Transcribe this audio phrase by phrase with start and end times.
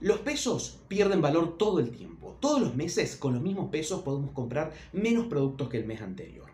[0.00, 2.38] Los pesos pierden valor todo el tiempo.
[2.40, 6.48] Todos los meses con los mismos pesos podemos comprar menos productos que el mes anterior.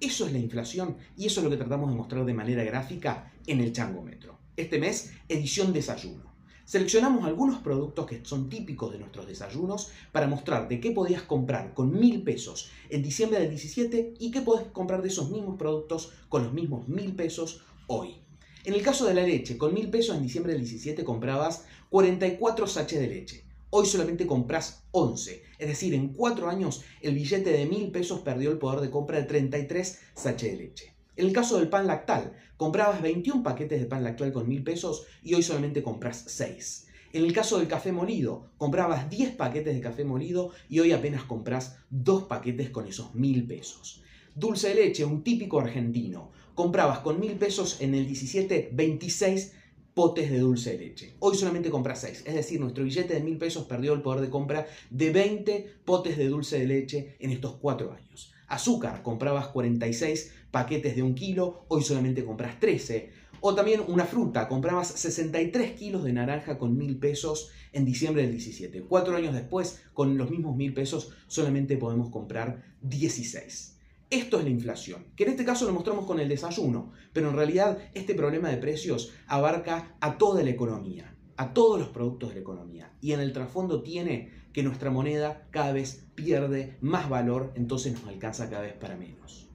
[0.00, 3.30] Eso es la inflación y eso es lo que tratamos de mostrar de manera gráfica
[3.46, 4.38] en el Changómetro.
[4.56, 6.32] Este mes, edición desayuno.
[6.64, 11.74] Seleccionamos algunos productos que son típicos de nuestros desayunos para mostrar de qué podías comprar
[11.74, 16.14] con mil pesos en diciembre del 17 y qué podés comprar de esos mismos productos
[16.30, 18.16] con los mismos mil pesos hoy.
[18.64, 22.66] En el caso de la leche, con mil pesos en diciembre del 17 comprabas 44
[22.66, 23.44] sachets de leche.
[23.70, 25.42] Hoy solamente compras 11.
[25.58, 29.18] Es decir, en 4 años el billete de mil pesos perdió el poder de compra
[29.18, 30.92] de 33 sachets de leche.
[31.16, 35.06] En el caso del pan lactal, comprabas 21 paquetes de pan lactal con mil pesos
[35.22, 36.88] y hoy solamente compras 6.
[37.12, 41.22] En el caso del café molido, comprabas 10 paquetes de café molido y hoy apenas
[41.22, 44.02] compras 2 paquetes con esos mil pesos.
[44.34, 46.32] Dulce de leche, un típico argentino.
[46.58, 49.52] Comprabas con mil pesos en el 17 26
[49.94, 51.14] potes de dulce de leche.
[51.20, 52.24] Hoy solamente compras 6.
[52.26, 56.18] Es decir, nuestro billete de mil pesos perdió el poder de compra de 20 potes
[56.18, 58.32] de dulce de leche en estos 4 años.
[58.48, 63.12] Azúcar, comprabas 46 paquetes de un kilo, hoy solamente compras 13.
[63.38, 68.32] O también una fruta, comprabas 63 kilos de naranja con mil pesos en diciembre del
[68.32, 68.82] 17.
[68.82, 73.77] Cuatro años después, con los mismos mil pesos, solamente podemos comprar 16.
[74.10, 77.36] Esto es la inflación, que en este caso lo mostramos con el desayuno, pero en
[77.36, 82.36] realidad este problema de precios abarca a toda la economía, a todos los productos de
[82.36, 87.52] la economía, y en el trasfondo tiene que nuestra moneda cada vez pierde más valor,
[87.54, 89.46] entonces nos alcanza cada vez para menos.